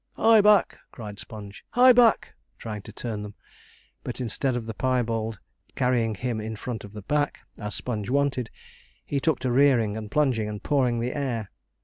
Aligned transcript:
'Hie 0.15 0.41
back!' 0.41 0.79
cried 0.91 1.19
Sponge. 1.19 1.63
'Hie 1.73 1.93
back!' 1.93 2.33
trying 2.57 2.81
to 2.81 2.91
turn 2.91 3.21
them; 3.21 3.35
but 4.03 4.19
instead 4.19 4.55
of 4.55 4.65
the 4.65 4.73
piebald 4.73 5.37
carrying 5.75 6.15
him 6.15 6.41
in 6.41 6.55
front 6.55 6.83
of 6.83 6.93
the 6.93 7.03
pack, 7.03 7.41
as 7.59 7.75
Sponge 7.75 8.09
wanted, 8.09 8.49
he 9.05 9.19
took 9.19 9.37
to 9.41 9.51
rearing, 9.51 9.95
and 9.95 10.09
plunging, 10.09 10.49
and 10.49 10.63
pawing 10.63 11.01
the 11.01 11.13
air. 11.15 11.51